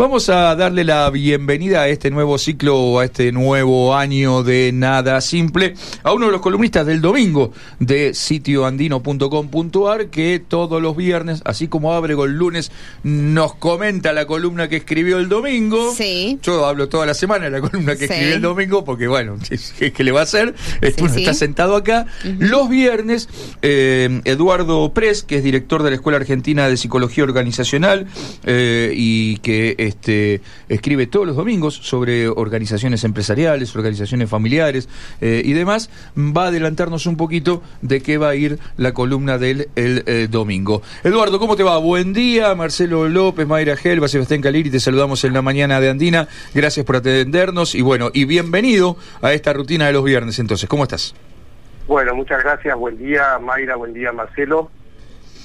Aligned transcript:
Vamos 0.00 0.30
a 0.30 0.56
darle 0.56 0.82
la 0.82 1.10
bienvenida 1.10 1.82
a 1.82 1.88
este 1.88 2.10
nuevo 2.10 2.38
ciclo, 2.38 3.00
a 3.00 3.04
este 3.04 3.32
nuevo 3.32 3.94
año 3.94 4.42
de 4.42 4.70
Nada 4.72 5.20
Simple, 5.20 5.74
a 6.02 6.14
uno 6.14 6.24
de 6.24 6.32
los 6.32 6.40
columnistas 6.40 6.86
del 6.86 7.02
domingo 7.02 7.52
de 7.80 8.14
sitioandino.com.ar 8.14 10.06
que 10.06 10.38
todos 10.38 10.80
los 10.80 10.96
viernes, 10.96 11.42
así 11.44 11.68
como 11.68 11.92
Abrego 11.92 12.24
el 12.24 12.32
lunes, 12.32 12.72
nos 13.02 13.54
comenta 13.56 14.14
la 14.14 14.24
columna 14.24 14.70
que 14.70 14.76
escribió 14.76 15.18
el 15.18 15.28
domingo. 15.28 15.92
Sí. 15.94 16.38
Yo 16.42 16.64
hablo 16.64 16.88
toda 16.88 17.04
la 17.04 17.12
semana 17.12 17.44
de 17.44 17.50
la 17.50 17.60
columna 17.60 17.92
que 17.92 18.06
Sí. 18.06 18.14
escribió 18.14 18.36
el 18.36 18.40
domingo 18.40 18.84
porque, 18.86 19.06
bueno, 19.06 19.36
¿qué, 19.78 20.02
le 20.02 20.12
va 20.12 20.20
a 20.20 20.22
hacer? 20.22 20.54
Eh, 20.80 20.92
Sí, 20.92 21.00
bueno, 21.00 21.14
sí. 21.14 21.20
Está 21.20 21.34
sentado 21.34 21.76
acá. 21.76 22.06
Los 22.38 22.70
viernes, 22.70 23.28
eh, 23.60 24.22
Eduardo 24.24 24.94
Pres, 24.94 25.24
que 25.24 25.36
es 25.36 25.44
director 25.44 25.82
de 25.82 25.90
la 25.90 25.96
Escuela 25.96 26.16
Argentina 26.16 26.70
de 26.70 26.78
Psicología 26.78 27.22
Organizacional 27.22 28.06
eh, 28.44 28.94
y 28.96 29.36
que 29.40 29.89
este, 29.90 30.40
escribe 30.68 31.06
todos 31.06 31.26
los 31.26 31.36
domingos 31.36 31.74
sobre 31.74 32.28
organizaciones 32.28 33.04
empresariales, 33.04 33.74
organizaciones 33.76 34.30
familiares 34.30 34.88
eh, 35.20 35.42
y 35.44 35.52
demás, 35.52 35.90
va 36.16 36.44
a 36.44 36.48
adelantarnos 36.48 37.06
un 37.06 37.16
poquito 37.16 37.62
de 37.82 38.00
qué 38.00 38.18
va 38.18 38.30
a 38.30 38.34
ir 38.34 38.58
la 38.76 38.94
columna 38.94 39.36
del 39.38 39.68
el, 39.76 40.04
eh, 40.06 40.28
domingo. 40.30 40.82
Eduardo, 41.04 41.38
¿cómo 41.38 41.56
te 41.56 41.62
va? 41.62 41.78
Buen 41.78 42.12
día, 42.12 42.54
Marcelo 42.54 43.08
López, 43.08 43.46
Mayra 43.46 43.76
Gelba, 43.76 44.08
Sebastián 44.08 44.40
Caliri, 44.40 44.70
te 44.70 44.80
saludamos 44.80 45.24
en 45.24 45.34
la 45.34 45.42
mañana 45.42 45.80
de 45.80 45.90
Andina. 45.90 46.28
Gracias 46.54 46.86
por 46.86 46.96
atendernos 46.96 47.74
y 47.74 47.82
bueno, 47.82 48.10
y 48.14 48.24
bienvenido 48.24 48.96
a 49.22 49.32
esta 49.32 49.52
rutina 49.52 49.86
de 49.86 49.92
los 49.92 50.04
viernes. 50.04 50.38
Entonces, 50.38 50.68
¿cómo 50.68 50.84
estás? 50.84 51.14
Bueno, 51.86 52.14
muchas 52.14 52.42
gracias. 52.44 52.76
Buen 52.76 52.96
día, 52.96 53.38
Mayra. 53.40 53.74
Buen 53.74 53.92
día, 53.92 54.12
Marcelo. 54.12 54.70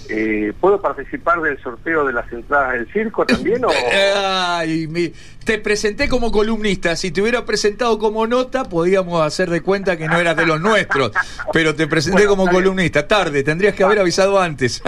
Eh, 0.09 0.53
¿Puedo 0.59 0.81
participar 0.81 1.41
del 1.41 1.61
sorteo 1.61 2.05
de 2.05 2.13
las 2.13 2.31
entradas 2.31 2.73
del 2.73 2.91
circo 2.91 3.25
también? 3.25 3.65
O... 3.65 3.69
Ay, 4.15 4.87
mi- 4.87 5.11
te 5.43 5.57
presenté 5.59 6.07
como 6.09 6.31
columnista. 6.31 6.95
Si 6.95 7.11
te 7.11 7.21
hubiera 7.21 7.45
presentado 7.45 7.97
como 7.99 8.25
nota, 8.27 8.63
podíamos 8.65 9.21
hacer 9.25 9.49
de 9.49 9.61
cuenta 9.61 9.97
que 9.97 10.07
no 10.07 10.17
eras 10.19 10.35
de 10.35 10.45
los 10.45 10.59
nuestros. 10.61 11.11
Pero 11.53 11.75
te 11.75 11.87
presenté 11.87 12.25
Bueno, 12.27 12.43
como 12.43 12.51
columnista. 12.51 13.07
Tarde, 13.07 13.43
tendrías 13.43 13.75
que 13.75 13.83
haber 13.83 13.99
avisado 13.99 14.39
antes. 14.39 14.81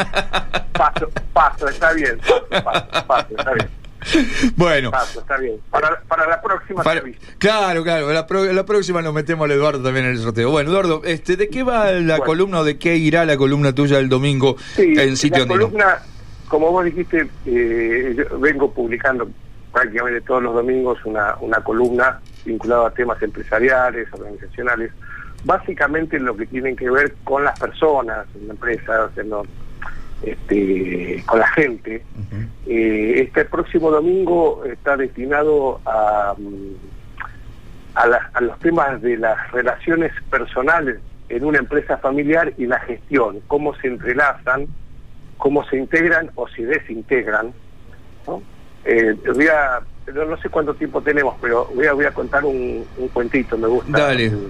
Paso, 0.73 1.09
paso, 1.33 1.67
está 1.67 1.93
bien. 1.93 2.17
Paso, 2.19 2.63
paso, 2.63 3.07
paso, 3.07 3.27
está 3.37 3.53
bien. 3.53 3.67
bueno. 4.55 4.91
Está 5.17 5.37
bien. 5.37 5.55
Para, 5.69 5.99
para 6.07 6.27
la 6.27 6.41
próxima 6.41 6.83
para- 6.83 7.01
claro, 7.37 7.83
claro. 7.83 8.11
La, 8.13 8.25
pro- 8.27 8.51
la 8.51 8.65
próxima 8.65 9.01
nos 9.01 9.13
metemos 9.13 9.45
al 9.45 9.51
Eduardo 9.51 9.83
también 9.83 10.05
en 10.05 10.11
el 10.11 10.17
sorteo. 10.19 10.49
Bueno, 10.51 10.69
Eduardo, 10.71 11.01
este, 11.05 11.35
¿de 11.37 11.49
qué 11.49 11.63
va 11.63 11.91
la 11.91 12.17
Bueno. 12.17 12.23
columna 12.25 12.59
o 12.59 12.63
de 12.63 12.77
qué 12.77 12.95
irá 12.95 13.25
la 13.25 13.37
columna 13.37 13.73
tuya 13.73 13.99
el 13.99 14.09
domingo 14.09 14.55
Sí, 14.75 14.93
en 14.97 15.17
sitio 15.17 15.43
la 15.43 15.47
columna, 15.47 15.97
como 16.47 16.71
vos 16.71 16.85
dijiste, 16.85 17.27
eh, 17.45 18.15
yo 18.17 18.39
vengo 18.39 18.71
publicando 18.73 19.29
prácticamente 19.73 20.21
todos 20.21 20.41
los 20.41 20.53
domingos 20.55 20.97
una, 21.05 21.35
una 21.41 21.57
columna 21.61 22.19
vinculada 22.45 22.87
a 22.87 22.91
temas 22.91 23.21
empresariales, 23.21 24.07
organizacionales, 24.13 24.91
básicamente 25.43 26.19
lo 26.19 26.35
que 26.35 26.45
tienen 26.47 26.75
que 26.75 26.89
ver 26.89 27.15
con 27.23 27.43
las 27.43 27.59
personas 27.59 28.25
en 28.35 28.47
la 28.47 28.53
empresa, 28.53 29.03
o 29.05 29.13
sea, 29.13 29.23
no, 29.23 29.43
este, 30.23 31.23
con 31.25 31.39
la 31.39 31.47
gente. 31.49 32.03
Eh, 32.65 33.21
este 33.21 33.45
próximo 33.45 33.91
domingo 33.91 34.63
está 34.65 34.97
destinado 34.97 35.79
a, 35.85 36.33
mm, 36.37 36.75
a, 37.95 38.07
la- 38.07 38.29
a 38.33 38.41
los 38.41 38.59
temas 38.59 39.01
de 39.01 39.17
las 39.17 39.51
relaciones 39.51 40.11
personales 40.29 40.97
en 41.29 41.43
una 41.45 41.59
empresa 41.59 41.97
familiar 41.97 42.53
y 42.57 42.65
la 42.67 42.79
gestión, 42.79 43.39
cómo 43.47 43.75
se 43.75 43.87
entrelazan, 43.87 44.67
cómo 45.37 45.63
se 45.65 45.77
integran 45.77 46.31
o 46.35 46.47
se 46.47 46.65
desintegran. 46.65 47.53
¿no? 48.25 48.41
Eh, 48.85 49.15
voy 49.33 49.47
a, 49.47 49.79
no, 50.13 50.25
no 50.25 50.37
sé 50.37 50.49
cuánto 50.49 50.73
tiempo 50.73 51.01
tenemos, 51.01 51.35
pero 51.41 51.69
voy 51.75 51.85
a, 51.85 51.93
voy 51.93 52.05
a 52.05 52.11
contar 52.13 52.45
un, 52.45 52.85
un 52.97 53.07
cuentito, 53.09 53.57
me 53.57 53.67
gusta. 53.67 53.91
Dale. 54.27 54.47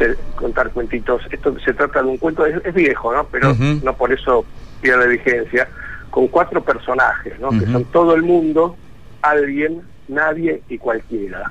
Se- 0.00 0.16
contar 0.34 0.70
cuentitos. 0.72 1.22
Esto 1.30 1.54
se 1.64 1.74
trata 1.74 2.02
de 2.02 2.08
un 2.08 2.16
cuento, 2.18 2.46
es, 2.46 2.60
es 2.64 2.74
viejo, 2.74 3.12
¿no? 3.12 3.24
Pero 3.30 3.54
no 3.84 3.96
por 3.96 4.12
eso 4.12 4.44
pierde 4.80 5.06
vigencia, 5.08 5.68
con 6.10 6.26
cuatro 6.28 6.62
personajes, 6.64 7.38
¿no? 7.38 7.50
Que 7.50 7.66
son 7.72 7.84
todo 7.92 8.14
el 8.14 8.22
mundo, 8.22 8.76
alguien, 9.22 9.82
nadie 10.08 10.62
y 10.68 10.78
cualquiera. 10.78 11.50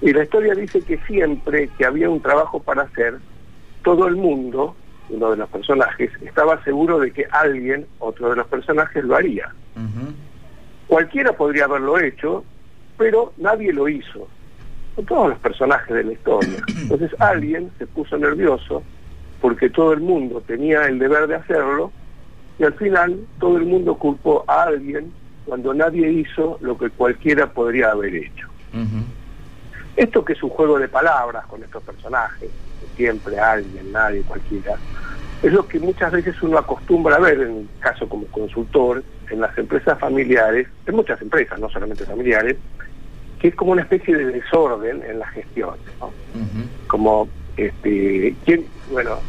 Y 0.00 0.12
la 0.12 0.24
historia 0.24 0.54
dice 0.54 0.80
que 0.82 0.98
siempre 1.06 1.68
que 1.78 1.84
había 1.84 2.08
un 2.10 2.20
trabajo 2.20 2.60
para 2.60 2.82
hacer, 2.82 3.18
todo 3.82 4.08
el 4.08 4.16
mundo, 4.16 4.74
uno 5.10 5.30
de 5.30 5.36
los 5.36 5.48
personajes, 5.48 6.10
estaba 6.22 6.62
seguro 6.64 6.98
de 6.98 7.12
que 7.12 7.26
alguien, 7.30 7.86
otro 7.98 8.30
de 8.30 8.36
los 8.36 8.46
personajes, 8.48 9.04
lo 9.04 9.14
haría. 9.14 9.48
Cualquiera 10.86 11.32
podría 11.32 11.64
haberlo 11.64 11.98
hecho, 11.98 12.44
pero 12.96 13.32
nadie 13.36 13.72
lo 13.72 13.88
hizo. 13.88 14.28
Son 14.96 15.04
todos 15.04 15.28
los 15.30 15.38
personajes 15.38 15.94
de 15.94 16.04
la 16.04 16.12
historia. 16.12 16.62
Entonces 16.68 17.10
alguien 17.20 17.70
se 17.78 17.86
puso 17.86 18.18
nervioso 18.18 18.82
porque 19.40 19.70
todo 19.70 19.92
el 19.92 20.00
mundo 20.00 20.42
tenía 20.46 20.86
el 20.86 20.98
deber 20.98 21.26
de 21.26 21.36
hacerlo 21.36 21.92
y 22.58 22.64
al 22.64 22.74
final 22.74 23.20
todo 23.38 23.58
el 23.58 23.66
mundo 23.66 23.96
culpó 23.96 24.44
a 24.48 24.64
alguien 24.64 25.12
cuando 25.44 25.72
nadie 25.74 26.10
hizo 26.10 26.58
lo 26.60 26.76
que 26.76 26.90
cualquiera 26.90 27.52
podría 27.52 27.92
haber 27.92 28.14
hecho. 28.14 28.48
Esto 29.96 30.24
que 30.24 30.34
es 30.34 30.42
un 30.42 30.50
juego 30.50 30.78
de 30.78 30.88
palabras 30.88 31.46
con 31.46 31.62
estos 31.62 31.82
personajes, 31.82 32.50
siempre 32.96 33.38
alguien, 33.38 33.92
nadie, 33.92 34.22
cualquiera, 34.22 34.76
es 35.42 35.52
lo 35.52 35.66
que 35.66 35.78
muchas 35.78 36.12
veces 36.12 36.42
uno 36.42 36.58
acostumbra 36.58 37.16
a 37.16 37.20
ver, 37.20 37.40
en 37.40 37.50
un 37.50 37.68
caso 37.80 38.08
como 38.08 38.26
consultor, 38.26 39.02
en 39.30 39.40
las 39.40 39.56
empresas 39.56 39.98
familiares, 39.98 40.66
en 40.86 40.96
muchas 40.96 41.20
empresas, 41.22 41.58
no 41.58 41.68
solamente 41.68 42.04
familiares, 42.04 42.56
que 43.46 43.50
es 43.50 43.54
como 43.54 43.70
una 43.70 43.82
especie 43.82 44.16
de 44.16 44.24
desorden 44.24 45.04
en 45.08 45.20
la 45.20 45.26
gestión. 45.28 45.76
Como, 46.88 47.28
este, 47.56 48.34
¿quién, 48.44 48.66
bueno, 48.90 49.20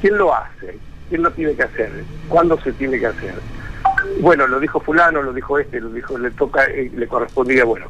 ¿quién 0.00 0.16
lo 0.16 0.34
hace? 0.34 0.78
¿Quién 1.10 1.22
lo 1.22 1.30
tiene 1.32 1.52
que 1.54 1.64
hacer? 1.64 1.90
¿Cuándo 2.26 2.58
se 2.62 2.72
tiene 2.72 2.98
que 2.98 3.06
hacer? 3.08 3.34
Bueno, 4.22 4.46
lo 4.46 4.60
dijo 4.60 4.80
fulano, 4.80 5.20
lo 5.20 5.34
dijo 5.34 5.58
este, 5.58 5.78
lo 5.82 5.90
dijo, 5.90 6.16
le 6.16 6.30
toca, 6.30 6.64
eh, 6.64 6.90
le 6.94 7.06
correspondía, 7.06 7.66
bueno, 7.66 7.88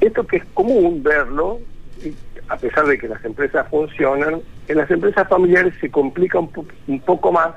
esto 0.00 0.26
que 0.26 0.38
es 0.38 0.44
común 0.54 1.04
verlo, 1.04 1.60
a 2.48 2.56
pesar 2.56 2.84
de 2.86 2.98
que 2.98 3.06
las 3.06 3.24
empresas 3.24 3.68
funcionan, 3.70 4.40
en 4.66 4.76
las 4.76 4.90
empresas 4.90 5.28
familiares 5.28 5.72
se 5.80 5.88
complica 5.88 6.40
un, 6.40 6.50
po- 6.50 6.66
un 6.88 6.98
poco 7.00 7.30
más 7.30 7.50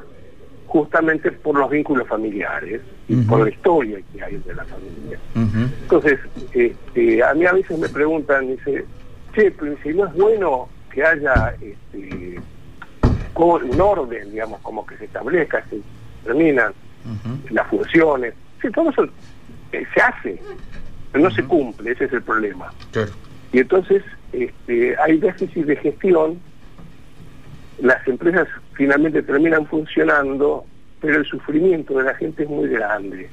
justamente 0.74 1.32
por 1.32 1.56
los 1.56 1.70
vínculos 1.70 2.08
familiares 2.08 2.82
y 3.08 3.16
por 3.18 3.42
la 3.42 3.50
historia 3.52 4.00
que 4.12 4.24
hay 4.24 4.38
de 4.38 4.56
la 4.56 4.66
familia. 4.66 5.20
Entonces, 5.36 6.20
este, 6.52 7.24
a 7.24 7.32
mí 7.36 7.46
a 7.46 7.54
veces 7.54 7.78
me 7.78 7.88
preguntan, 7.88 8.48
dice, 8.48 8.84
che, 9.36 9.52
pero 9.52 9.78
si 9.84 9.90
no 9.90 10.08
es 10.08 10.14
bueno 10.16 10.68
que 10.92 11.04
haya 11.04 11.54
este, 11.62 12.42
un 13.36 13.82
orden, 13.82 14.32
digamos, 14.32 14.62
como 14.62 14.84
que 14.84 14.98
se 14.98 15.06
establezca, 15.06 15.64
se 15.70 15.80
terminan 16.24 16.74
las 17.52 17.68
funciones, 17.68 18.34
sí, 18.60 18.68
todo 18.72 18.90
eso 18.90 19.04
eh, 19.74 19.86
se 19.94 20.02
hace, 20.02 20.42
pero 21.12 21.26
no 21.26 21.30
se 21.30 21.44
cumple, 21.44 21.92
ese 21.92 22.06
es 22.06 22.14
el 22.14 22.24
problema. 22.24 22.74
Claro. 22.92 23.12
Y 23.52 23.60
entonces 23.60 24.02
este, 24.32 24.98
hay 24.98 25.20
déficit 25.20 25.68
de 25.68 25.76
gestión, 25.76 26.40
las 27.84 28.08
empresas 28.08 28.48
finalmente 28.76 29.22
terminan 29.22 29.68
funcionando, 29.68 30.66
pero 31.02 31.18
el 31.18 31.26
sufrimiento 31.26 31.98
de 31.98 32.04
la 32.06 32.16
gente 32.16 32.44
es 32.44 32.50
muy 32.50 32.70
grande. 32.70 33.30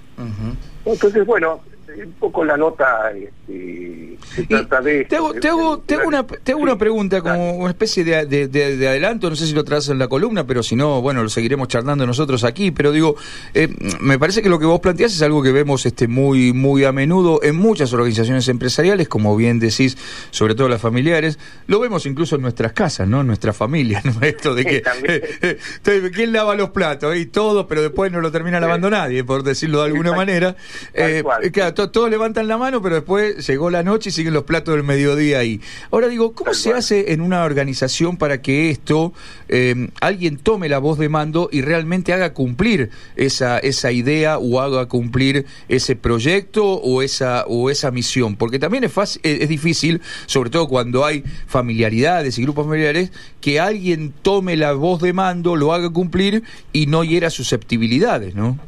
Entonces, 0.84 1.24
bueno, 1.24 1.60
un 2.04 2.12
poco 2.18 2.44
la 2.44 2.56
nota 2.56 3.10
este, 3.12 4.16
se 4.34 4.44
trata 4.44 4.80
de... 4.80 5.04
Te 5.06 5.16
hago, 5.16 5.32
te 5.34 5.48
hago, 5.48 5.76
de- 5.78 5.82
te 5.86 5.94
hago 5.94 6.08
una, 6.08 6.26
te 6.26 6.52
hago 6.52 6.60
una 6.62 6.78
pregunta 6.78 7.20
como 7.20 7.54
una 7.56 7.70
especie 7.70 8.04
de, 8.04 8.26
de- 8.26 8.48
de- 8.48 8.76
de 8.76 8.88
adelanto, 8.88 9.28
no 9.30 9.36
sé 9.36 9.46
si 9.46 9.52
lo 9.54 9.64
traes 9.64 9.88
en 9.88 9.98
la 9.98 10.08
columna, 10.08 10.46
pero 10.46 10.62
si 10.62 10.76
no, 10.76 11.00
bueno, 11.00 11.22
lo 11.22 11.28
seguiremos 11.28 11.68
charlando 11.68 12.06
nosotros 12.06 12.44
aquí, 12.44 12.70
pero 12.70 12.92
digo, 12.92 13.16
eh, 13.54 13.68
me 14.00 14.18
parece 14.18 14.42
que 14.42 14.48
lo 14.48 14.58
que 14.58 14.66
vos 14.66 14.80
planteás 14.80 15.12
es 15.14 15.22
algo 15.22 15.42
que 15.42 15.52
vemos 15.52 15.86
este 15.86 16.06
muy 16.08 16.52
muy 16.52 16.84
a 16.84 16.92
menudo 16.92 17.42
en 17.42 17.56
muchas 17.56 17.92
organizaciones 17.92 18.48
empresariales, 18.48 19.08
como 19.08 19.36
bien 19.36 19.58
decís, 19.58 19.96
sobre 20.30 20.54
todo 20.54 20.68
las 20.68 20.80
familiares, 20.80 21.38
lo 21.66 21.80
vemos 21.80 22.06
incluso 22.06 22.36
en 22.36 22.42
nuestras 22.42 22.72
casas, 22.72 23.08
¿no? 23.08 23.20
En 23.22 23.26
nuestras 23.26 23.56
familias, 23.56 24.04
¿no? 24.04 24.12
Esto 24.22 24.54
de 24.54 24.64
que 24.64 24.82
¿quién 26.14 26.32
lava 26.32 26.54
los 26.54 26.70
platos? 26.70 27.16
Y 27.16 27.26
todo, 27.26 27.66
pero 27.66 27.82
después 27.82 28.10
no 28.12 28.20
lo 28.20 28.30
termina 28.30 28.60
lavando 28.60 28.90
nadie, 28.90 29.24
por 29.24 29.42
decirlo 29.42 29.80
de 29.82 29.86
alguna 29.90 30.12
manera. 30.12 30.56
Eh, 30.94 31.22
claro, 31.52 31.74
todos 31.88 32.10
levantan 32.10 32.46
la 32.48 32.58
mano, 32.58 32.82
pero 32.82 32.96
después 32.96 33.46
llegó 33.46 33.70
la 33.70 33.82
noche 33.82 34.10
y 34.10 34.12
siguen 34.12 34.34
los 34.34 34.44
platos 34.44 34.74
del 34.74 34.84
mediodía 34.84 35.38
ahí. 35.38 35.60
Ahora 35.90 36.08
digo, 36.08 36.34
¿cómo 36.34 36.52
se 36.52 36.72
hace 36.72 37.12
en 37.12 37.22
una 37.22 37.44
organización 37.44 38.16
para 38.18 38.42
que 38.42 38.70
esto, 38.70 39.12
eh, 39.48 39.88
alguien 40.00 40.36
tome 40.36 40.68
la 40.68 40.78
voz 40.78 40.98
de 40.98 41.08
mando 41.08 41.48
y 41.50 41.62
realmente 41.62 42.12
haga 42.12 42.34
cumplir 42.34 42.90
esa, 43.16 43.58
esa 43.58 43.92
idea 43.92 44.38
o 44.38 44.60
haga 44.60 44.86
cumplir 44.86 45.46
ese 45.68 45.96
proyecto 45.96 46.64
o 46.66 47.02
esa, 47.02 47.44
o 47.46 47.70
esa 47.70 47.90
misión? 47.90 48.36
Porque 48.36 48.58
también 48.58 48.84
es, 48.84 48.92
fácil, 48.92 49.20
es, 49.24 49.40
es 49.40 49.48
difícil, 49.48 50.02
sobre 50.26 50.50
todo 50.50 50.68
cuando 50.68 51.04
hay 51.04 51.24
familiaridades 51.46 52.38
y 52.38 52.42
grupos 52.42 52.66
familiares, 52.66 53.12
que 53.40 53.58
alguien 53.58 54.12
tome 54.22 54.56
la 54.56 54.72
voz 54.72 55.00
de 55.00 55.12
mando, 55.12 55.56
lo 55.56 55.72
haga 55.72 55.90
cumplir 55.90 56.42
y 56.72 56.86
no 56.86 57.04
hiera 57.04 57.30
susceptibilidades, 57.30 58.34
¿no? 58.34 58.58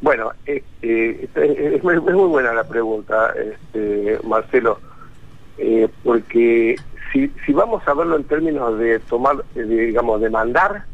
Bueno, 0.00 0.32
eh, 0.46 0.62
eh, 0.82 1.28
es, 1.34 1.82
muy, 1.82 1.96
buena 1.96 2.52
la 2.52 2.64
pregunta, 2.64 3.32
este, 3.32 4.18
Marcelo, 4.24 4.78
eh, 5.56 5.88
porque 6.02 6.76
si, 7.12 7.32
si 7.46 7.52
vamos 7.52 7.86
a 7.88 7.94
verlo 7.94 8.16
en 8.16 8.24
términos 8.24 8.78
de 8.78 8.98
tomar, 9.00 9.44
digamos, 9.54 10.20
de 10.20 10.30
mandar, 10.30 10.84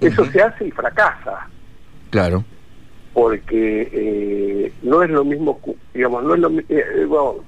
eso 0.00 0.24
se 0.26 0.42
hace 0.42 0.66
y 0.66 0.70
fracasa. 0.70 1.46
Claro. 2.10 2.44
Porque 3.12 4.72
no 4.82 5.02
es 5.02 5.10
lo 5.10 5.24
mismo, 5.24 5.60
digamos, 5.94 6.24
no 6.24 6.34
es 6.34 6.40
lo 6.40 6.50
mismo, 6.50 7.44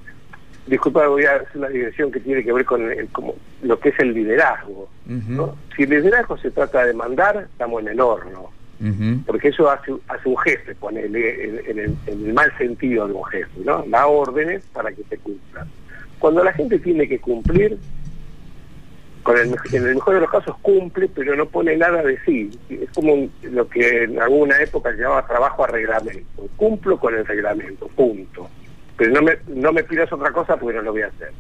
disculpa, 0.67 1.07
voy 1.09 1.25
a 1.25 1.37
hacer 1.37 1.57
una 1.57 1.69
dirección 1.69 2.13
que 2.13 2.21
tiene 2.21 2.45
que 2.45 2.53
ver 2.53 2.65
con 2.65 2.89
como, 3.13 3.35
lo 3.63 3.79
que 3.81 3.91
es 3.91 3.99
el 3.99 4.15
liderazgo. 4.15 4.89
Si 5.77 5.83
el 5.83 5.91
liderazgo 5.91 6.39
se 6.39 6.51
trata 6.51 6.85
de 6.85 6.95
mandar, 6.95 7.49
estamos 7.51 7.83
en 7.83 7.89
el 7.89 8.01
horno. 8.01 8.60
Porque 9.27 9.49
eso 9.49 9.71
hace, 9.71 9.93
hace 10.09 10.29
un 10.29 10.39
jefe, 10.39 10.75
ponele, 10.75 11.71
en, 11.71 11.99
el, 12.07 12.33
mal 12.33 12.51
sentido 12.57 13.07
de 13.07 13.13
un 13.13 13.25
jefe, 13.25 13.61
¿no? 13.65 13.85
Da 13.89 14.07
órdenes 14.07 14.63
para 14.73 14.91
que 14.91 15.03
se 15.05 15.19
cumplan. 15.19 15.69
Cuando 16.19 16.43
la 16.43 16.53
gente 16.53 16.79
tiene 16.79 17.07
que 17.07 17.19
cumplir, 17.19 17.79
con 19.23 19.37
el, 19.37 19.55
en 19.73 19.87
el 19.87 19.95
mejor 19.97 20.15
de 20.15 20.21
los 20.21 20.31
casos 20.31 20.57
cumple, 20.63 21.11
pero 21.15 21.37
no 21.37 21.47
pone 21.47 21.77
nada 21.77 22.03
de 22.03 22.19
sí. 22.25 22.51
Es 22.71 22.89
como 22.95 23.29
lo 23.43 23.69
que 23.69 24.05
en 24.05 24.19
alguna 24.19 24.59
época 24.63 24.93
llamaba 24.93 25.27
trabajo 25.27 25.65
a 25.65 25.67
reglamento. 25.67 26.49
Cumplo 26.57 26.99
con 26.99 27.15
el 27.15 27.27
reglamento, 27.27 27.87
punto 27.89 28.49
pero 29.01 29.13
no 29.15 29.23
me, 29.23 29.39
no 29.49 29.73
me 29.73 29.83
pidas 29.83 30.13
otra 30.13 30.31
cosa 30.31 30.59
porque 30.59 30.77
no 30.77 30.83
lo 30.83 30.93
voy 30.93 31.01
a 31.01 31.07
hacer. 31.07 31.33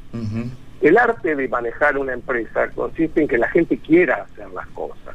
El 0.80 0.96
arte 0.96 1.36
de 1.36 1.46
manejar 1.46 1.98
una 1.98 2.14
empresa 2.14 2.70
consiste 2.70 3.20
en 3.20 3.28
que 3.28 3.36
la 3.36 3.50
gente 3.50 3.76
quiera 3.76 4.22
hacer 4.22 4.48
las 4.52 4.66
cosas 4.68 5.14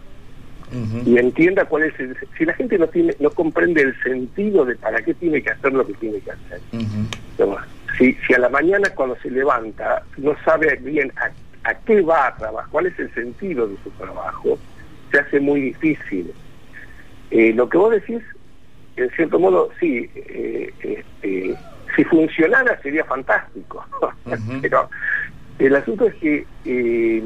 y 1.06 1.18
entienda 1.18 1.66
cuál 1.66 1.84
es 1.84 2.00
el... 2.00 2.18
Si 2.38 2.46
la 2.46 2.54
gente 2.54 2.78
no 2.78 2.88
tiene 2.88 3.16
no 3.20 3.30
comprende 3.30 3.82
el 3.82 4.02
sentido 4.02 4.66
de 4.66 4.76
para 4.76 5.02
qué 5.04 5.14
tiene 5.14 5.42
que 5.42 5.52
hacer 5.52 5.74
lo 5.74 5.86
que 5.86 5.94
tiene 5.94 6.20
que 6.20 6.32
hacer. 6.32 6.60
si, 7.98 8.14
si 8.14 8.34
a 8.34 8.40
la 8.40 8.50
mañana 8.50 8.90
cuando 8.96 9.16
se 9.18 9.30
levanta 9.30 10.04
no 10.18 10.36
sabe 10.44 10.76
bien 10.78 11.12
a, 11.18 11.74
qué 11.86 12.02
va 12.02 12.28
a 12.28 12.36
trabajar, 12.36 12.70
cuál 12.72 12.88
es 12.88 13.00
el 13.00 13.14
sentido 13.14 13.68
de 13.68 13.78
su 13.84 13.90
trabajo, 13.92 14.58
se 15.12 15.20
hace 15.20 15.40
muy 15.40 15.62
difícil. 15.62 16.34
Eh, 17.32 17.54
lo 17.54 17.70
que 17.70 17.78
vos 17.78 17.92
decís, 17.92 18.22
en 18.98 19.10
cierto 19.12 19.40
modo, 19.40 19.70
sí, 19.80 20.10
eh, 20.16 20.72
este, 20.82 21.56
si 21.96 22.04
funcionara 22.06 22.80
sería 22.82 23.06
fantástico. 23.06 23.86
Pero 24.62 24.90
el 25.60 25.76
asunto 25.76 26.06
es 26.06 26.16
que 26.16 26.46
eh, 26.66 27.24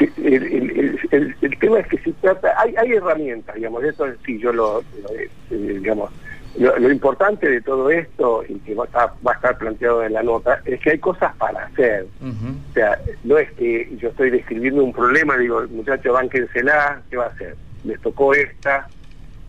el, 0.00 1.58
tema 1.60 1.80
es 1.80 1.86
que 1.88 1.98
se 1.98 2.12
trata, 2.14 2.54
hay, 2.58 2.74
hay 2.76 2.92
herramientas, 2.92 3.54
digamos, 3.56 3.84
eso 3.84 4.06
sí, 4.24 4.38
yo 4.38 4.52
lo, 4.52 4.80
eh, 5.10 5.28
digamos, 5.50 6.10
lo, 6.58 6.90
importante 6.90 7.48
de 7.48 7.60
todo 7.60 7.90
esto, 7.90 8.42
y 8.48 8.58
que 8.60 8.74
va 8.74 8.84
a, 8.84 8.86
estar, 8.86 9.10
va 9.26 9.32
a 9.32 9.34
estar 9.34 9.58
planteado 9.58 10.02
en 10.04 10.12
la 10.12 10.22
nota, 10.22 10.60
es 10.64 10.80
que 10.80 10.90
hay 10.90 10.98
cosas 10.98 11.34
para 11.36 11.64
hacer. 11.64 12.06
O 12.22 12.74
sea, 12.74 12.98
no 13.24 13.38
es 13.38 13.50
que 13.52 13.88
yo 13.96 14.08
estoy 14.08 14.30
describiendo 14.30 14.82
un 14.82 14.92
problema, 14.92 15.36
digo, 15.36 15.64
muchachos, 15.70 16.12
bánquensela, 16.12 17.02
¿qué 17.10 17.16
va 17.16 17.24
a 17.24 17.28
hacer? 17.28 17.54
Les 17.84 18.00
tocó 18.00 18.34
esta, 18.34 18.88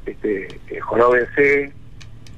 este, 0.06 0.48
eh, 0.70 0.80
joróbense, 0.80 1.74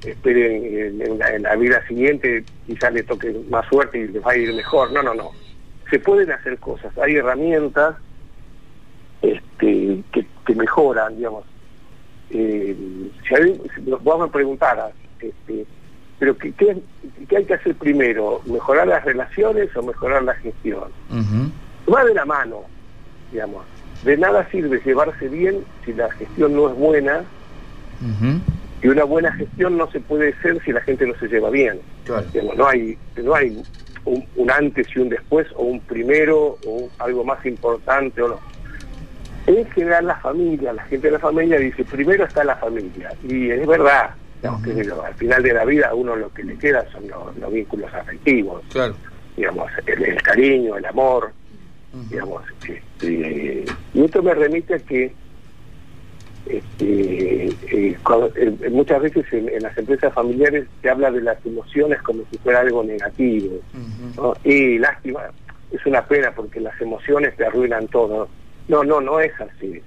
esperen 0.04 1.02
en, 1.02 1.42
la, 1.42 1.56
vida 1.56 1.86
siguiente, 1.86 2.44
quizás 2.66 2.92
le 2.92 3.02
toque 3.02 3.34
más 3.50 3.66
suerte 3.68 3.98
y 3.98 4.08
les 4.08 4.24
va 4.24 4.32
a 4.32 4.36
ir 4.36 4.52
mejor. 4.54 4.92
No, 4.92 5.02
no, 5.02 5.14
no. 5.14 5.30
Se 5.92 5.98
pueden 5.98 6.32
hacer 6.32 6.56
cosas, 6.56 6.96
hay 6.96 7.16
herramientas 7.16 7.96
este, 9.20 10.02
que, 10.10 10.54
mejoran, 10.54 11.14
digamos. 11.18 11.44
Eh, 12.30 12.74
si, 13.28 13.34
hay, 13.34 13.60
nos 13.84 14.02
vamos 14.02 14.30
a 14.30 14.32
preguntar, 14.32 14.90
este, 15.20 15.66
pero 16.18 16.34
¿qué, 16.38 16.50
¿qué, 16.54 17.36
hay 17.36 17.44
que 17.44 17.52
hacer 17.52 17.74
primero? 17.74 18.40
¿Mejorar 18.46 18.88
las 18.88 19.04
relaciones 19.04 19.68
o 19.76 19.82
mejorar 19.82 20.22
la 20.22 20.32
gestión? 20.36 20.84
Va 21.92 22.04
de 22.06 22.14
la 22.14 22.24
mano, 22.24 22.62
digamos. 23.30 23.62
De 24.02 24.16
nada 24.16 24.48
sirve 24.50 24.80
llevarse 24.82 25.28
bien 25.28 25.62
si 25.84 25.92
la 25.92 26.10
gestión 26.12 26.56
no 26.56 26.70
es 26.70 26.74
buena. 26.74 27.22
Y 28.82 28.88
una 28.88 29.04
buena 29.04 29.30
gestión 29.34 29.76
no 29.76 29.90
se 29.90 30.00
puede 30.00 30.30
hacer 30.30 30.58
si 30.64 30.72
la 30.72 30.80
gente 30.80 31.06
no 31.06 31.14
se 31.16 31.28
lleva 31.28 31.50
bien. 31.50 31.80
no 32.56 32.66
hay, 32.66 32.96
no 33.22 33.34
hay 33.34 33.62
un, 34.04 34.50
antes 34.50 34.86
y 34.94 34.98
un 34.98 35.08
después, 35.08 35.46
o 35.54 35.64
un 35.64 35.80
primero, 35.80 36.58
o 36.66 36.88
algo 36.98 37.24
más 37.24 37.44
importante, 37.46 38.22
o 38.22 38.28
no. 38.28 38.40
En 39.46 39.68
general 39.72 40.06
la 40.06 40.16
familia, 40.16 40.72
la 40.72 40.84
gente 40.84 41.08
de 41.08 41.12
la 41.14 41.18
familia 41.18 41.58
dice, 41.58 41.84
primero 41.84 42.24
está 42.24 42.44
la 42.44 42.56
familia. 42.56 43.12
Y 43.28 43.50
es 43.50 43.66
verdad, 43.66 44.14
al 44.44 45.14
final 45.14 45.42
de 45.42 45.52
la 45.52 45.64
vida 45.64 45.88
a 45.88 45.94
uno 45.94 46.16
lo 46.16 46.32
que 46.32 46.44
le 46.44 46.56
queda 46.56 46.84
son 46.90 47.08
los, 47.08 47.52
vínculos 47.52 47.92
afectivos. 47.92 48.62
Digamos, 49.36 49.70
el, 49.86 50.22
cariño, 50.22 50.76
el 50.76 50.84
amor. 50.84 51.32
digamos 52.10 52.42
este, 52.60 53.64
Y 53.94 54.04
esto 54.04 54.22
me 54.22 54.34
remite 54.34 54.74
a 54.74 54.78
que 54.78 55.12
este, 56.46 57.46
eh, 57.46 57.54
eh, 57.70 58.70
muchas 58.70 59.00
veces 59.00 59.24
en, 59.32 59.62
las 59.62 59.76
empresas 59.78 60.12
familiares 60.12 60.66
se 60.80 60.90
habla 60.90 61.10
de 61.10 61.22
las 61.22 61.44
emociones 61.46 62.02
como 62.02 62.24
si 62.30 62.38
fuera 62.38 62.60
algo 62.60 62.82
negativo. 62.82 63.60
Y 64.44 64.78
lástima, 64.78 65.20
es 65.70 65.84
una 65.86 66.04
pena 66.06 66.32
porque 66.32 66.60
las 66.60 66.78
emociones 66.80 67.36
te 67.36 67.46
arruinan 67.46 67.88
todo. 67.88 68.28
No, 68.68 68.84
no, 68.84 69.00
no 69.00 69.20
es 69.20 69.32
así. 69.40 69.82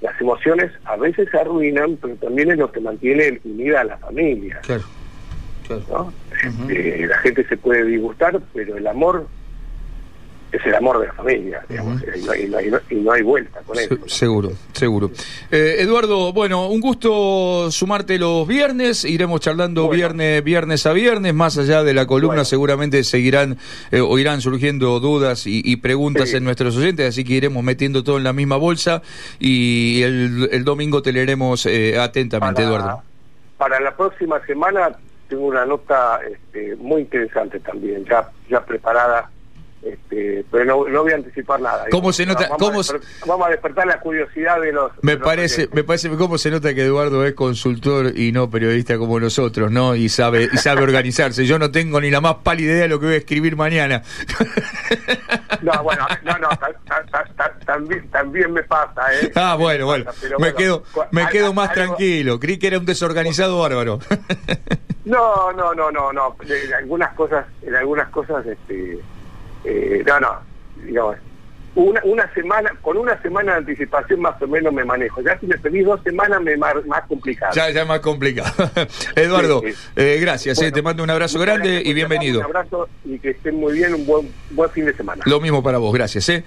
Las 0.00 0.18
emociones 0.20 0.72
a 0.84 0.96
veces 0.96 1.28
se 1.30 1.38
arruinan, 1.38 1.96
pero 1.96 2.14
también 2.16 2.50
es 2.50 2.58
lo 2.58 2.72
que 2.72 2.80
mantiene 2.80 3.40
unida 3.44 3.82
a 3.82 3.84
la 3.84 3.98
familia. 3.98 4.60
Este, 6.42 7.06
la 7.06 7.18
gente 7.18 7.46
se 7.46 7.56
puede 7.56 7.84
disgustar, 7.84 8.40
pero 8.54 8.76
el 8.76 8.86
amor 8.86 9.28
es 10.52 10.66
el 10.66 10.74
amor 10.74 11.00
de 11.00 11.06
la 11.06 11.12
familia, 11.12 11.62
digamos, 11.68 12.02
y, 12.02 12.96
no 12.96 13.12
hay, 13.12 13.22
vuelta 13.22 13.60
con 13.60 13.78
eso. 13.78 13.96
seguro, 14.06 14.50
seguro. 14.72 15.10
Eh, 15.50 15.76
Eduardo, 15.78 16.32
bueno, 16.32 16.68
un 16.68 16.80
gusto 16.80 17.70
sumarte 17.70 18.18
los 18.18 18.46
viernes, 18.46 19.04
iremos 19.04 19.40
charlando 19.40 19.88
viernes, 19.88 20.42
viernes 20.42 20.86
a 20.86 20.92
viernes, 20.92 21.34
más 21.34 21.56
allá 21.58 21.84
de 21.84 21.94
la 21.94 22.06
columna 22.06 22.44
seguramente 22.44 23.04
seguirán 23.04 23.58
eh, 23.92 24.00
o 24.00 24.18
irán 24.18 24.40
surgiendo 24.40 24.98
dudas 24.98 25.44
y, 25.46 25.76
preguntas 25.76 26.34
en 26.34 26.44
nuestros 26.44 26.76
oyentes, 26.76 27.08
así 27.08 27.24
que 27.24 27.34
iremos 27.34 27.62
metiendo 27.62 28.02
todo 28.02 28.18
en 28.18 28.24
la 28.24 28.32
misma 28.32 28.56
bolsa 28.56 29.02
y 29.38 30.02
el, 30.02 30.64
domingo 30.64 31.00
te 31.00 31.12
leeremos 31.12 31.64
eh, 31.66 31.98
atentamente, 31.98 32.62
Eduardo. 32.62 33.02
Para 33.56 33.80
la 33.80 33.96
próxima 33.96 34.44
semana 34.46 34.90
tengo 35.28 35.46
una 35.46 35.64
nota 35.64 36.20
este, 36.30 36.76
muy 36.76 37.02
interesante 37.02 37.60
también, 37.60 38.04
ya, 38.04 38.28
ya 38.48 38.64
preparada 38.64 39.30
este, 39.82 40.44
pero 40.50 40.64
no, 40.66 40.88
no, 40.88 41.02
voy 41.02 41.12
a 41.12 41.16
anticipar 41.16 41.60
nada. 41.60 41.86
¿Cómo 41.90 42.12
se 42.12 42.26
nota? 42.26 42.48
Vamos, 42.58 42.92
a 42.92 43.48
despertar 43.48 43.86
la 43.86 43.98
curiosidad 44.00 44.60
de 44.60 44.72
los. 44.72 44.92
Me 45.02 45.16
parece, 45.16 45.68
me 45.72 45.84
parece 45.84 46.10
cómo 46.10 46.36
se 46.36 46.50
nota 46.50 46.74
que 46.74 46.82
Eduardo 46.82 47.24
es 47.24 47.32
consultor 47.32 48.12
y 48.18 48.30
no 48.32 48.50
periodista 48.50 48.98
como 48.98 49.18
nosotros, 49.18 49.70
¿no? 49.70 49.96
Y 49.96 50.10
sabe 50.10 50.50
y 50.52 50.56
sabe 50.58 50.82
organizarse. 50.82 51.46
Yo 51.46 51.58
no 51.58 51.70
tengo 51.70 52.00
ni 52.00 52.10
la 52.10 52.20
más 52.20 52.36
pálida 52.42 52.72
idea 52.72 52.82
de 52.82 52.88
lo 52.88 53.00
que 53.00 53.06
voy 53.06 53.14
a 53.14 53.18
escribir 53.18 53.56
mañana. 53.56 54.02
No, 55.62 55.82
bueno, 55.82 56.06
no, 56.22 56.38
no, 56.38 56.48
también, 57.66 58.08
también 58.10 58.50
me 58.50 58.62
pasa, 58.62 59.12
¿eh? 59.12 59.30
Ah, 59.34 59.56
bueno, 59.58 59.84
bueno. 59.84 60.06
me 60.38 60.54
quedo, 60.54 60.84
me 61.10 61.28
quedo 61.28 61.52
más 61.52 61.74
tranquilo. 61.74 62.40
Creí 62.40 62.58
que 62.58 62.68
era 62.68 62.78
un 62.78 62.86
desorganizado 62.86 63.58
bárbaro. 63.58 63.98
No, 65.02 65.50
no, 65.52 65.74
no, 65.74 65.90
no, 65.90 66.12
no. 66.12 66.36
En 66.46 66.74
algunas 66.74 67.14
cosas, 67.14 67.46
en 67.62 67.74
algunas 67.74 68.10
cosas, 68.10 68.46
este 68.46 69.00
eh, 69.64 70.02
no, 70.06 70.20
no, 70.20 70.38
digamos, 70.84 71.16
una, 71.74 72.00
una 72.04 72.34
semana, 72.34 72.72
con 72.80 72.96
una 72.96 73.20
semana 73.22 73.52
de 73.52 73.58
anticipación 73.58 74.20
más 74.20 74.40
o 74.42 74.46
menos 74.46 74.72
me 74.72 74.84
manejo. 74.84 75.22
Ya 75.22 75.38
si 75.38 75.46
me 75.46 75.56
pedís 75.56 75.84
dos 75.84 76.00
semanas 76.02 76.42
me 76.42 76.56
más, 76.56 76.74
más 76.86 77.02
complicado. 77.06 77.52
Ya, 77.54 77.70
ya 77.70 77.84
más 77.84 78.00
complicado. 78.00 78.52
Eduardo, 79.16 79.62
eh, 79.96 80.18
gracias, 80.20 80.60
eh, 80.62 80.72
te 80.72 80.82
mando 80.82 81.02
un 81.04 81.10
abrazo 81.10 81.38
grande 81.38 81.80
y 81.84 81.92
bienvenido. 81.92 82.40
Un 82.40 82.46
abrazo 82.46 82.88
y 83.04 83.18
que 83.18 83.30
estén 83.30 83.56
muy 83.56 83.74
bien, 83.74 83.94
un 83.94 84.04
buen, 84.04 84.32
buen 84.50 84.70
fin 84.70 84.84
de 84.84 84.94
semana. 84.94 85.22
Lo 85.26 85.40
mismo 85.40 85.62
para 85.62 85.78
vos, 85.78 85.94
gracias. 85.94 86.28
Eh. 86.28 86.44